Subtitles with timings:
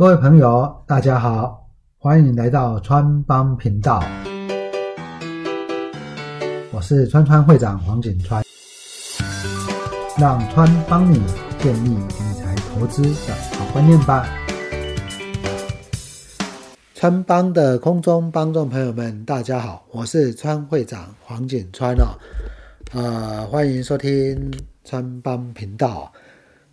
[0.00, 4.02] 各位朋友，大家好，欢迎来到川帮频道，
[6.72, 8.42] 我是川川会长黄景川，
[10.18, 11.20] 让川帮你
[11.58, 14.26] 建立理财投资的好观念吧。
[16.94, 22.16] 川帮的空中帮众朋友们，大家好，我是川会长黄景川哦，
[22.94, 24.50] 呃，欢迎收听
[24.82, 26.10] 川帮频道。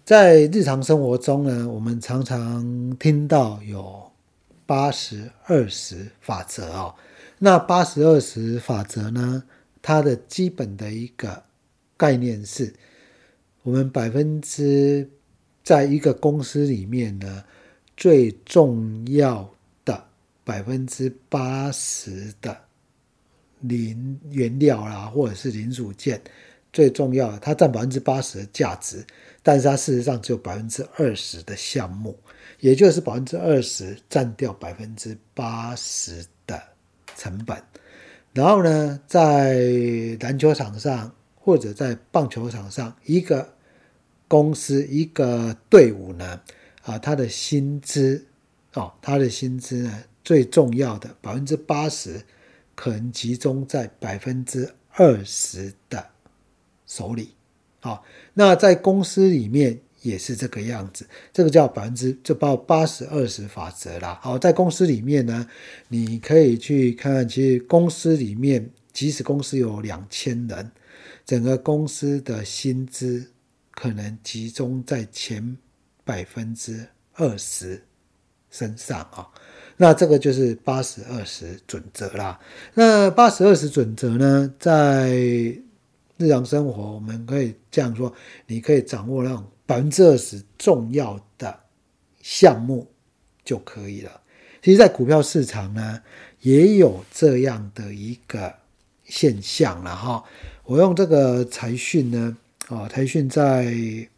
[0.08, 4.10] 在日常生活中呢，我们常常听到有
[4.66, 6.96] 八十二十法则哦。
[7.38, 9.44] 那八十二十法则呢，
[9.82, 11.44] 它的基本的一个
[11.98, 12.74] 概念是，
[13.64, 15.06] 我们百分之
[15.62, 17.44] 在一个公司里面呢，
[17.98, 19.54] 最重要
[19.84, 20.02] 的
[20.46, 22.58] 百分之八十的
[23.60, 26.22] 零原料啦，或者是零组件，
[26.72, 29.06] 最重要，它占百分之八十的价值。
[29.48, 32.20] 但是它事实上只有百分之二十的项目，
[32.60, 36.62] 也就是百分之二十占掉百分之八十的
[37.16, 37.58] 成本。
[38.34, 39.56] 然后呢，在
[40.20, 43.54] 篮球场上或者在棒球场上，一个
[44.28, 46.42] 公司一个队伍呢，
[46.82, 48.26] 啊，他的薪资
[48.74, 52.22] 哦，他的薪资呢，最重要的百分之八十
[52.76, 56.06] 可能集中在百分之二十的
[56.86, 57.37] 手里。
[57.88, 64.20] 好，那在公司里面也是这个样子，这个叫百分之就报八十二十法则啦。
[64.22, 65.48] 好，在公司里面呢，
[65.88, 70.70] 你可以去看看，其实公司里面，即使公司有两千人，
[71.26, 73.26] 整个公司的薪资
[73.72, 75.58] 可能集中在前
[76.04, 77.82] 百分之二十
[78.52, 79.26] 身上啊。
[79.78, 82.38] 那这个就是八十二十准则啦。
[82.74, 85.58] 那八十二十准则呢，在
[86.18, 88.12] 日常生活，我们可以这样说：，
[88.48, 91.60] 你可以掌握那种百分之二十重要的
[92.22, 92.88] 项目
[93.46, 94.22] 就可以了。
[94.64, 96.02] 其实，在股票市场呢，
[96.42, 98.52] 也有这样的一个
[99.06, 100.24] 现象了哈。
[100.64, 102.36] 我用这个财讯呢，
[102.68, 103.72] 啊，财讯在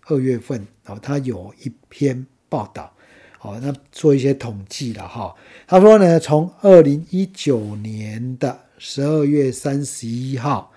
[0.06, 2.94] 二月份啊，它有一篇报道，
[3.42, 5.36] 哦，那做一些统计了哈。
[5.68, 10.72] 他说呢，从二零一九年的十二月三十一号。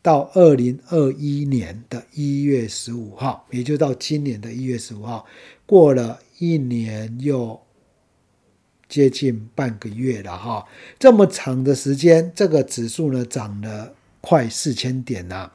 [0.00, 5.26] 到二零二一年的一月十五号，也就到今年的一月十五号，
[5.66, 7.60] 过了一年又
[8.88, 10.64] 接近半个月了哈，
[10.98, 15.50] 这么长的时间，这个指数呢涨了快四千点呐。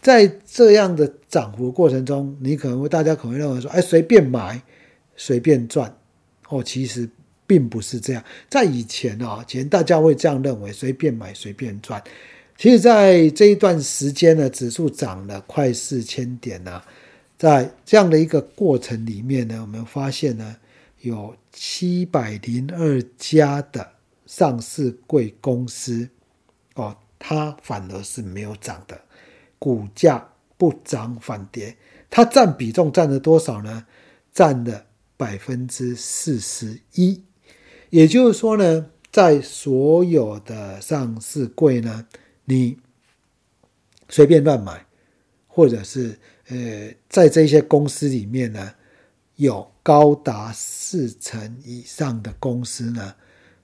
[0.00, 4.62] 在这样的涨幅过程中，你可能会大家可能认为说，哎，随便买，
[5.16, 5.94] 随便赚，
[6.48, 7.08] 哦，其实
[7.46, 8.24] 并不是这样。
[8.48, 12.02] 在以前啊，以前大家会这样认为，随便买，随便赚。
[12.60, 16.82] 其实，在这一段时间呢，指数涨了快四千点呢。
[17.38, 20.56] 在这样的一个过程里面呢，我们发现呢，
[21.00, 23.92] 有七百零二家的
[24.26, 26.06] 上市贵公司，
[26.74, 29.00] 哦，它反而是没有涨的，
[29.58, 30.28] 股价
[30.58, 31.74] 不涨反跌。
[32.10, 33.86] 它占比重占了多少呢？
[34.34, 34.84] 占了
[35.16, 37.22] 百分之四十一。
[37.88, 42.06] 也就是说呢，在所有的上市贵呢。
[42.50, 42.76] 你
[44.08, 44.84] 随便乱买，
[45.46, 46.18] 或者是
[46.48, 48.74] 呃，在这些公司里面呢，
[49.36, 53.14] 有高达四成以上的公司呢，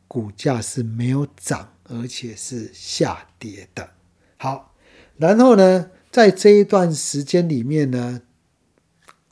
[0.07, 3.91] 股价是没有涨，而且是下跌的。
[4.37, 4.73] 好，
[5.17, 8.23] 然后呢，在这一段时间里面呢，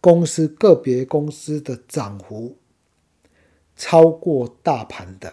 [0.01, 2.59] 公司个别公司的涨幅
[3.77, 5.33] 超过大盘的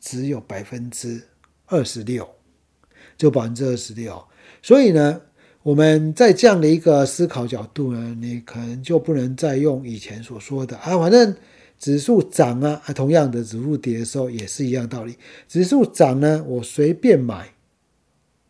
[0.00, 1.28] 只有百分之
[1.66, 2.26] 二十六。
[3.16, 4.20] 就百分之二十六，
[4.62, 5.20] 所以呢，
[5.62, 11.36] 我们在这样的一个思考角度呢，你可能就不能再用以前所说的啊，反正
[11.78, 15.16] 指数涨啊，同样的指数跌的时候也是一样道理。
[15.46, 17.52] 指数涨呢，我随便买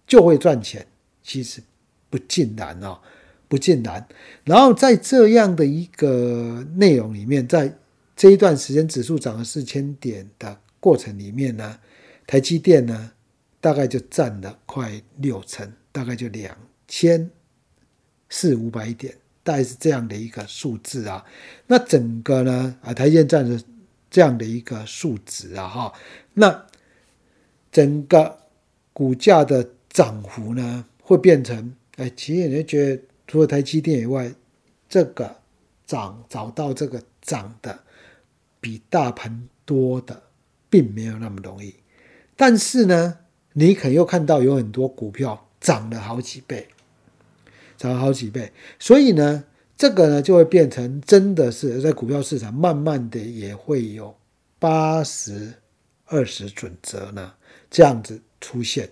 [0.06, 0.86] 就会赚钱，
[1.22, 1.60] 其实
[2.08, 2.98] 不尽然哦，
[3.48, 4.06] 不尽然。
[4.44, 7.76] 然后在这样的一个内容里面，在
[8.16, 11.78] 这一段时间指数涨了四千点的过程里面呢，
[12.26, 13.10] 台积电呢。
[13.62, 16.56] 大概就占了快六成，大概就两
[16.88, 17.31] 千
[18.29, 21.25] 四五百点，大概是这样的一个数字啊。
[21.69, 23.62] 那整个呢啊，台积占的
[24.11, 25.93] 这样的一个数值啊，哈，
[26.35, 26.67] 那
[27.70, 28.37] 整个
[28.93, 34.35] 股价的涨幅呢，会变成哎，其实你就觉得除了台积电以外，
[34.88, 35.37] 这个
[35.87, 37.79] 涨找到这个涨的
[38.61, 40.20] 比大盘多的，
[40.69, 41.76] 并没有那么容易，
[42.35, 43.19] 但是呢。
[43.52, 46.69] 你可又看到有很多股票涨了好几倍，
[47.76, 49.44] 涨了好几倍，所以呢，
[49.76, 54.16] 这个呢就会变成真的是在股票市场慢慢的也会有
[54.58, 55.54] 八十
[56.06, 57.34] 二十准则呢
[57.70, 58.88] 这样子出现。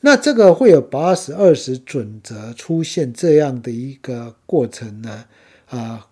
[0.00, 5.26] 那这个会有八十二十准则出现这样的一个过程呢？
[5.66, 6.08] 啊，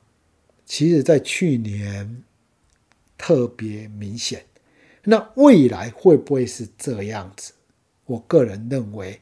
[0.67, 2.23] 其实在去年
[3.17, 4.44] 特别明显。
[5.05, 7.55] 那未来会不会是这样子？
[8.08, 9.20] 我个人认为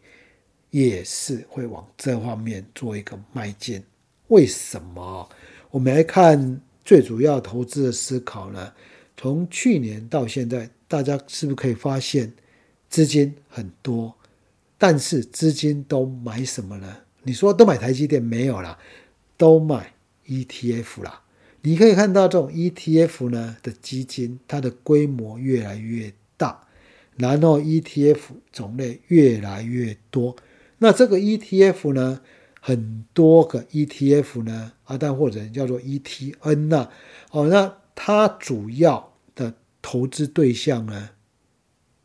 [0.71, 3.83] 也是会往这方面做一个迈进。
[4.29, 5.29] 为什么？
[5.71, 8.73] 我们来看最主要投资的思考呢？
[9.17, 12.33] 从去年到现在，大家是不是可以发现
[12.89, 14.15] 资金很多？
[14.79, 16.97] 但是资金都买什么呢？
[17.25, 18.79] 你说都买台积电没有啦，
[19.37, 19.95] 都买
[20.29, 21.23] ETF 啦。
[21.63, 26.66] 你可以看到这种 ETF 呢的基金，它的规模越来越大，
[27.17, 28.19] 然后 ETF
[28.53, 30.37] 种类越来越多。
[30.79, 32.21] 那这个 ETF 呢，
[32.61, 36.91] 很多个 ETF 呢，啊，但或者叫做 ETN 呐，
[37.31, 41.11] 哦，那它主要的投资对象呢，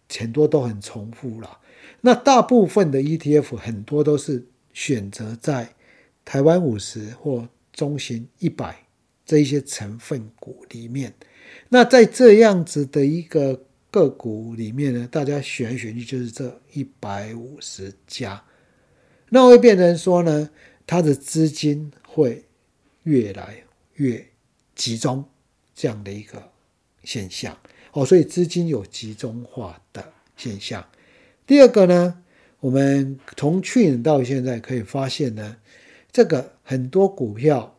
[0.10, 1.60] 很多都很重复了。
[2.02, 5.76] 那大部分的 ETF 很多都是选择在
[6.24, 8.86] 台湾五十或中型一百
[9.26, 11.14] 这一些成分股里面。
[11.70, 13.62] 那在这样子的一个
[13.92, 18.42] 个股里面呢，大家选来选去就是这一百五十家，
[19.30, 20.50] 那会变成说呢，
[20.88, 22.46] 它的资金会
[23.04, 23.64] 越来
[23.96, 24.26] 越
[24.74, 25.26] 集中
[25.76, 26.52] 这样的一个
[27.04, 27.58] 现象。
[27.92, 30.88] 哦，所以资金有集中化的现象。
[31.46, 32.24] 第二个呢，
[32.62, 35.58] 我们从去年到现在可以发现呢，
[36.14, 37.78] 这个很多股票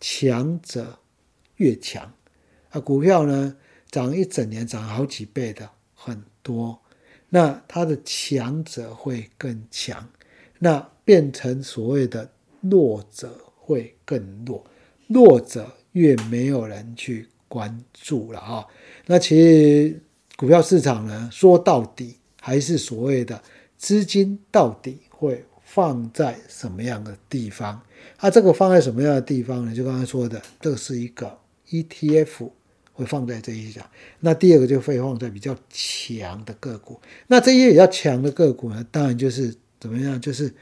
[0.00, 1.00] 强者
[1.56, 2.14] 越强。
[2.70, 3.54] 啊，股票呢
[3.96, 6.78] 涨一整年涨好几倍的很多，
[7.30, 10.06] 那它的强者会更强，
[10.58, 14.62] 那变成所谓的弱者会更弱，
[15.06, 18.66] 弱者越没有人去关注了啊。
[19.06, 19.98] 那其实
[20.36, 22.18] 股票市场呢，说到底。
[22.38, 23.42] 还是所谓的
[23.76, 27.82] 资金到底会放在什么样的地方？
[28.16, 29.74] 它这个放在什么样的地方呢？
[29.74, 31.36] 就刚才说的，这是一个
[31.68, 32.48] ETF
[32.96, 33.88] 会放在这一家。
[34.20, 37.00] 那第二个就会放在比较强的个股。
[37.28, 40.18] 那这些比较强的个股呢，当然就是怎么样？
[40.20, 40.52] 就是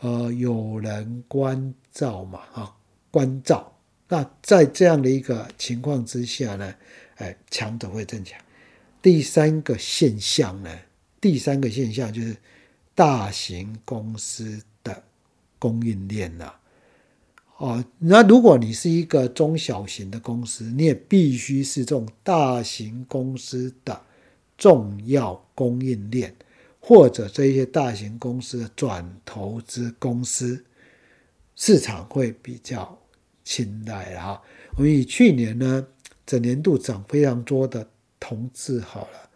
[0.00, 2.76] 呃有人关照嘛，啊
[3.10, 3.72] 关照。
[4.08, 6.74] 那在这样的一个情况之下呢，
[7.16, 8.38] 哎强者会增强。
[9.00, 10.70] 第三个现象呢？
[11.20, 12.36] 第三个现象就是
[12.94, 15.02] 大型公司的
[15.58, 16.59] 供应链了，
[17.60, 24.00] 哦，那如果你是一个中小型的公司，你也必须是这种大型公司的
[24.56, 26.34] 重要供应链，
[26.80, 30.64] 或者这些大型公司的转投资公司，
[31.54, 32.98] 市场会比较
[33.44, 34.40] 青睐哈
[34.76, 35.86] 我们以去年呢，
[36.24, 37.86] 整年度涨非常多的
[38.18, 39.28] 同志好了。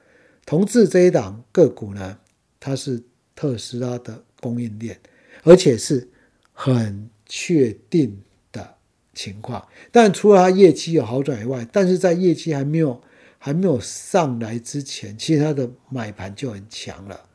[0.46, 2.18] 同志这一档个股呢，
[2.58, 3.02] 它是
[3.34, 4.98] 特斯拉的供应链，
[5.42, 6.08] 而且是
[6.54, 8.22] 很确定
[8.52, 8.76] 的
[9.12, 9.66] 情况。
[9.90, 13.02] 但除了它业绩有好转以外，但是在业绩还没有
[13.40, 17.28] 还没有上来之前，其实它的买盘就很强了。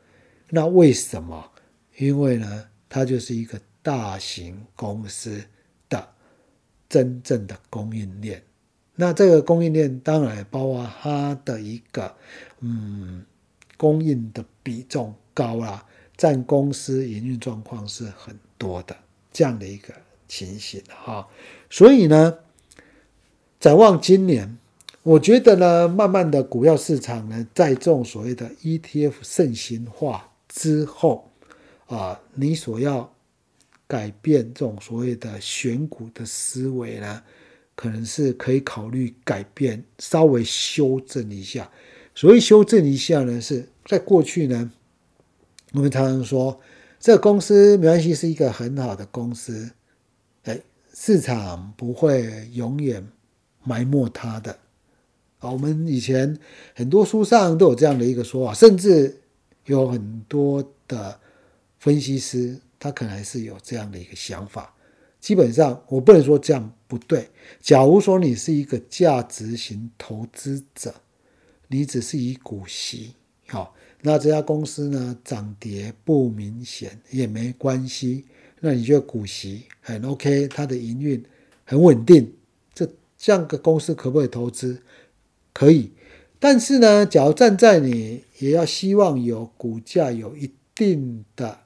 [0.48, 1.50] 那为什么？
[1.98, 5.44] 因为呢，它就是一个大型公司
[5.90, 6.08] 的
[6.88, 8.42] 真正的供应链。
[8.94, 12.16] 那这个供应链当然包括它的一个，
[12.60, 13.22] 嗯，
[13.76, 18.96] 供应的比重高啦，占公司营运状况是很多的
[19.32, 19.94] 这样的一个
[20.28, 21.26] 情形哈。
[21.68, 22.38] 所以呢，
[23.58, 24.58] 展望今年，
[25.02, 31.30] 我觉得呢，慢慢的股票市场呢，在这种所谓的 ETF 盛行化之后，
[31.86, 33.12] 啊，你所要
[33.86, 37.22] 改变这种所谓的选股的思维呢？
[37.74, 41.70] 可能是可以考虑改变，稍微修正一下。
[42.14, 44.70] 所谓修正一下呢，是在过去呢，
[45.72, 46.60] 我们常常说
[47.00, 49.70] 这个公司没关系，是一个很好的公司，
[50.44, 50.60] 哎，
[50.92, 53.04] 市场不会永远
[53.64, 54.52] 埋没它的。
[55.38, 56.38] 啊，我们以前
[56.74, 59.18] 很多书上都有这样的一个说法，甚至
[59.64, 61.18] 有很多的
[61.78, 64.74] 分析师，他可能还是有这样的一个想法。
[65.18, 67.26] 基本上，我不能说这样不对。
[67.62, 70.94] 假如说你是一个价值型投资者，
[71.68, 73.14] 你只是以股息，
[73.48, 78.24] 好，那这家公司呢涨跌不明显也没关系。
[78.60, 81.24] 那你觉得股息很 OK，它的营运
[81.64, 82.32] 很稳定，
[82.74, 84.82] 这这样个公司可不可以投资？
[85.52, 85.92] 可以。
[86.38, 91.60] 但是呢，假如站在你也要希望有股价有一定的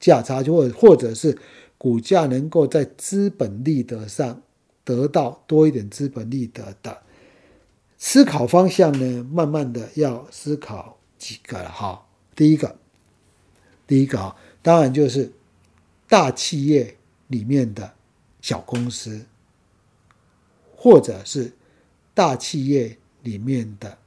[0.00, 1.38] 价差，就或或者是。
[1.80, 4.42] 股价能够在资本利得上
[4.82, 6.98] 得到多一点资本利得的
[7.96, 12.06] 思考方向呢，慢慢的要思考几个了哈。
[12.34, 12.78] 第一个，
[13.86, 15.32] 第一个啊，当然就是
[16.08, 16.96] 大企业
[17.26, 17.92] 里面的
[18.40, 19.26] 小公司，
[20.76, 21.52] 或者是
[22.14, 23.98] 大企业里面的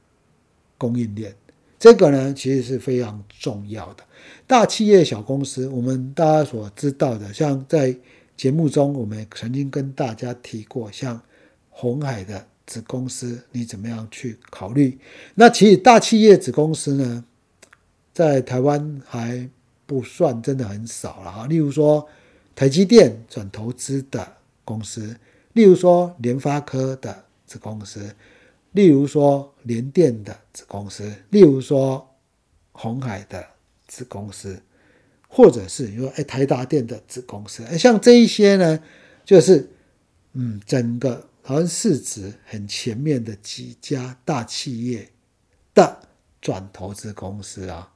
[0.78, 1.34] 供应链，
[1.78, 4.04] 这个呢其实是非常重要的。
[4.46, 7.96] 大企业、小公司，我们大家所知道的，像在
[8.36, 11.20] 节目中，我们曾经跟大家提过，像
[11.70, 14.98] 红海的子公司，你怎么样去考虑？
[15.34, 17.24] 那其实大企业子公司呢，
[18.14, 19.48] 在台湾还
[19.84, 21.46] 不算真的很少了哈。
[21.46, 22.08] 例如说，
[22.54, 24.26] 台积电转投资的
[24.64, 25.14] 公司，
[25.52, 28.14] 例如说联发科的子公司，
[28.72, 32.08] 例如说联电的子公司，例如说
[32.72, 33.46] 红海的。
[33.88, 34.58] 子公司，
[35.28, 38.80] 或者是你说哎台达电的子公司，像这一些呢，
[39.22, 39.68] 就是
[40.32, 45.10] 嗯整个好像市值很前面的几家大企业
[45.74, 46.00] 的
[46.40, 47.92] 转投资公司啊。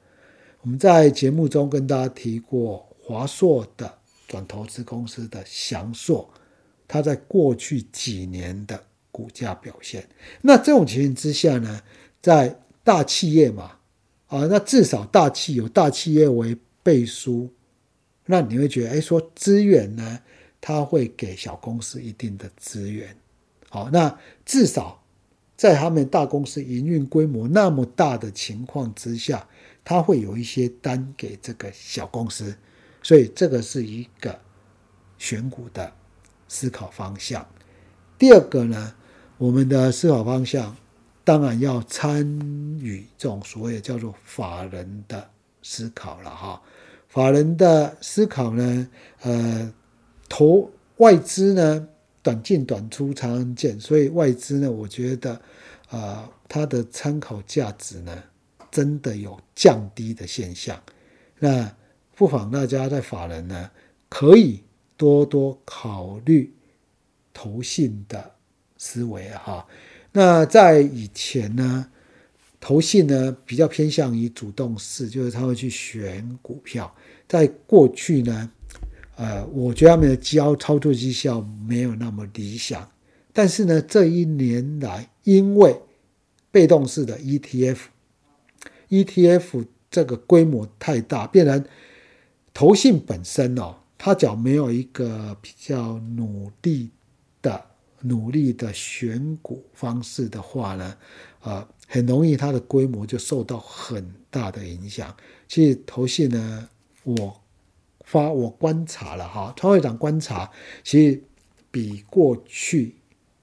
[0.62, 6.28] 我们在节目中跟大家提过华硕的转投资公司的翔硕，
[6.88, 10.08] 它在过去几年的股价表现。
[10.42, 11.80] 那这种情形之下呢，
[12.20, 13.72] 在大企业嘛。
[14.26, 17.48] 啊，那至少大企有大企业为背书，
[18.24, 20.20] 那你会觉得，哎，说资源呢，
[20.60, 23.16] 它会给小公司一定的资源。
[23.76, 25.02] 好，那至少
[25.54, 29.46] 在他们大公司营运规模那么大的情况之下，
[29.84, 32.56] 他会有一些单给这个小公司，
[33.02, 34.38] 所以这个是一个
[35.18, 35.92] 选股的
[36.48, 37.46] 思考方向。
[38.16, 38.94] 第二个呢，
[39.36, 40.74] 我们的思考方向。
[41.26, 42.24] 当然要参
[42.78, 45.28] 与这种所谓叫做法人的
[45.60, 46.62] 思考了哈，
[47.08, 48.88] 法人的思考呢，
[49.22, 49.74] 呃，
[50.28, 51.88] 投外资呢，
[52.26, 55.40] 短进短出常常见，所以外资呢，我觉得，
[55.90, 58.24] 啊，它的参考价值呢，
[58.68, 60.82] 真的有降低的现象。
[61.38, 61.72] 那
[62.16, 63.70] 不妨大家在法人呢，
[64.08, 64.64] 可以
[64.96, 66.52] 多多考虑
[67.32, 68.32] 投信的
[68.76, 69.64] 思维哈。
[70.10, 71.88] 那在以前呢，
[72.58, 76.92] 投信呢比较偏向于主动式，就是他会去选股票。
[77.28, 78.50] 在过去呢，
[79.16, 82.90] 呃，我觉得他们的交操作绩效没有那么理想。
[83.32, 85.78] 但是呢，这一年来，因为
[86.50, 87.18] 被动式的
[88.88, 91.64] ETF，ETF 这个规模太大，变成
[92.54, 96.90] 投信本身哦，它只要没有一个比较努力
[97.42, 97.66] 的。
[98.02, 100.96] 努力的选股方式的话呢，
[101.40, 105.16] 呃，很容易它的规模就受到很大的影响。
[105.48, 106.68] 其实投信呢，
[107.02, 107.40] 我
[108.06, 110.50] 发我观察了哈，川会长观察，
[110.82, 111.22] 其实
[111.70, 112.94] 比过去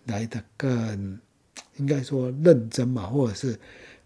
[0.05, 1.19] 来的更
[1.77, 3.59] 应该说认真嘛，或者是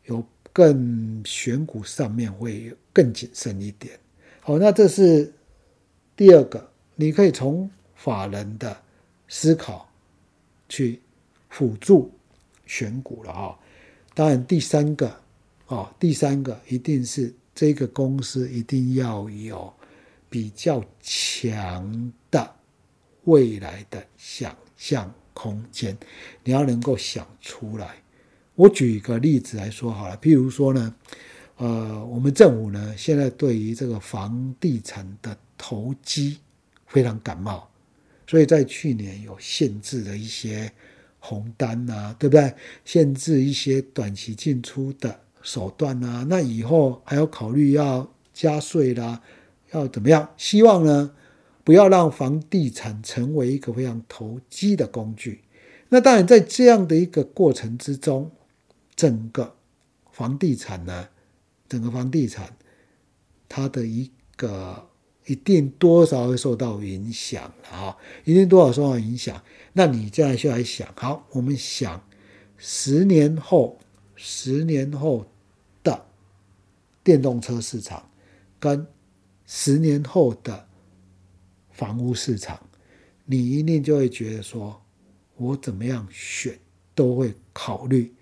[0.07, 0.21] 有
[0.51, 3.97] 更选股上面会更谨慎一点。
[4.41, 5.33] 好，那这是
[6.17, 8.75] 第二个，你可以从法人的
[9.29, 9.85] 思考。
[10.69, 11.01] 去
[11.47, 12.11] 辅助
[12.65, 13.57] 选股了哈，
[14.13, 15.17] 当然第三个
[15.67, 19.73] 哦，第三个一定是这个公司一定要有
[20.29, 22.55] 比较强的
[23.25, 25.97] 未来的想象空间，
[26.43, 28.01] 你要能够想出来。
[28.55, 30.95] 我举一个例子来说好了，譬如说呢，
[31.57, 36.39] 呃，我们政府呢现在对于这个房地产的投机
[36.87, 37.69] 非常感冒。
[38.25, 40.69] 所以在去年有限制的一些
[41.19, 42.53] 红单呐，对不对？
[42.83, 46.25] 限制一些短期进出的手段呐。
[46.27, 49.21] 那以后还要考虑要加税啦，
[49.71, 50.29] 要怎么样？
[50.37, 51.11] 希望呢，
[51.63, 55.43] 不要让房地产成为一个非常投机的工具。
[55.89, 58.31] 那当然，在这样的一个过程之中，
[58.95, 59.55] 整个
[60.11, 61.07] 房地产呢，
[61.69, 62.55] 整个房地产
[63.47, 64.87] 它的一个。
[65.29, 67.97] 一定多少会受到影响啊！
[68.23, 69.43] 一定多少受到影响。
[69.73, 72.01] 那你这样就来想，好，我们想
[72.55, 73.77] 十年后，
[74.15, 75.25] 十年后
[75.83, 76.05] 的
[77.03, 78.09] 电动车市场，
[78.57, 78.87] 跟
[79.47, 80.67] 十年后的
[81.71, 82.61] 房屋市场，
[83.25, 84.79] 你一定就会觉得说，
[85.37, 86.59] 我怎么样选
[86.93, 88.13] 都会考虑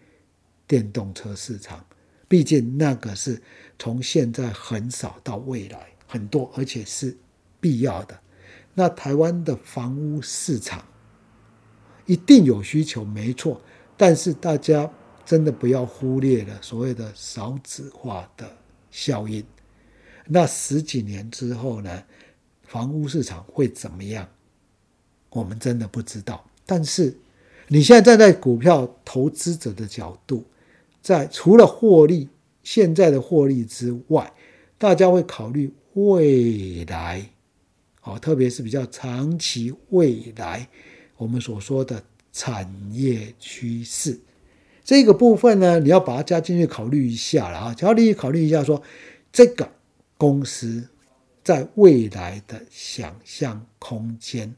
[0.65, 1.85] 电动车市场，
[2.27, 3.41] 毕竟那个是
[3.77, 5.89] 从现在很少到未来。
[6.07, 7.17] 很多，而且是
[7.59, 8.17] 必要的。
[8.75, 10.85] 那台湾的房屋市场
[12.05, 13.59] 一定有需求，没错。
[13.97, 14.89] 但是大家
[15.25, 18.55] 真的不要忽略了所谓的少子化的
[18.91, 19.43] 效应。
[20.27, 22.03] 那十几年之后呢，
[22.63, 24.27] 房屋市场会怎么样，
[25.29, 26.43] 我们真的不知道。
[26.65, 27.15] 但是
[27.67, 30.43] 你现在站在股票投资者的角度，
[31.01, 32.27] 在除了获利
[32.63, 34.33] 现在的获利之外，
[34.77, 37.29] 大家会考虑未来，
[38.03, 40.67] 哦，特别是比较长期未来
[41.17, 42.03] 我们所说的
[42.33, 44.19] 产业趋势
[44.83, 48.81] 这个部分呢，你要把它加进去考虑一下了啊，只要你考虑一下说
[49.31, 49.71] 这个
[50.17, 50.87] 公司
[51.43, 54.53] 在未来的想象空间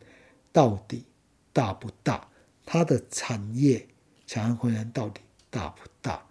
[0.52, 1.04] 到底
[1.52, 2.28] 大不大，
[2.66, 3.86] 它的产业
[4.26, 6.22] 想象空间到底大不大？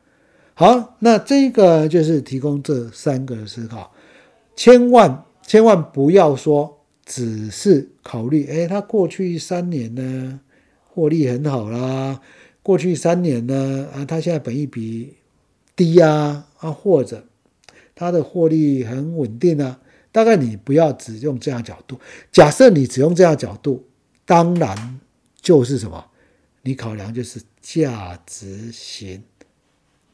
[0.54, 3.92] 好，那这个就是提供这三个思考。
[4.54, 10.40] 千万千万不要说只是考虑，哎，他过去三年呢
[10.86, 12.20] 获利很好啦，
[12.62, 15.14] 过去三年呢啊，他现在本益比
[15.76, 17.22] 低啊啊，或者
[17.96, 19.80] 它的获利很稳定啊，
[20.12, 21.98] 大概你不要只用这样角度。
[22.30, 23.88] 假设你只用这样角度，
[24.24, 25.00] 当然
[25.40, 26.10] 就是什么，
[26.62, 29.24] 你考量就是价值型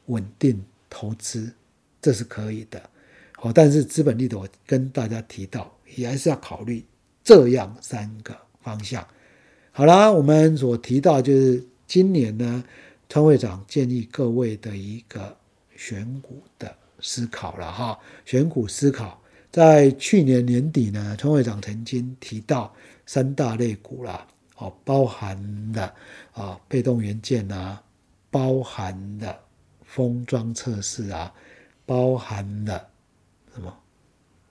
[0.07, 1.53] 稳定投资，
[2.01, 2.81] 这是可以的。
[3.41, 6.85] 哦，但是资本利得，我跟大家提到，也还是要考虑
[7.25, 9.05] 这样三个方向。
[9.73, 12.63] 好啦，我们所提到就是今年呢，
[13.09, 15.37] 川会长建议各位的一个
[15.75, 17.99] 选股的思考了哈。
[18.25, 25.37] 选股思考，在去年年底呢，川会长曾经提到三大类股啦，哦，包含
[25.75, 25.95] 了
[26.33, 27.83] 啊被动元件啊，
[28.31, 29.39] 包含了
[29.85, 31.31] 封装测试啊，
[31.85, 32.89] 包含了。
[33.55, 33.77] 什么？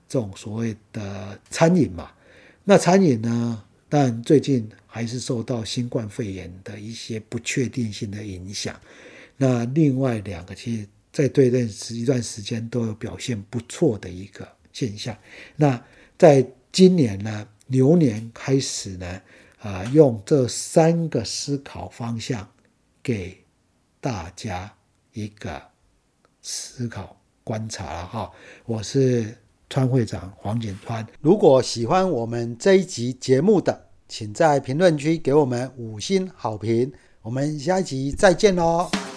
[0.08, 2.12] 这种所谓的餐饮嘛，
[2.62, 3.64] 那餐饮呢？
[3.88, 8.74] 但最近还是受到新冠肺炎的一些不确定性的影响。
[9.36, 15.16] 那另外两个，其实在对认识一段时间都有表现不错的一个现象。
[15.56, 15.84] 那
[16.18, 19.22] 在今年呢，牛年开始呢，
[19.60, 22.48] 啊，用这三个思考方向
[23.02, 23.44] 给
[24.00, 24.74] 大家
[25.12, 25.62] 一个
[26.40, 27.18] 思考。
[27.44, 28.30] 观察哈，
[28.64, 29.36] 我是
[29.68, 31.04] 川会长黄景川。
[31.20, 36.92] 如果喜欢我们这一集节目的，请在评论区给我们五星好评。
[37.20, 39.11] 我们下一集再见喽。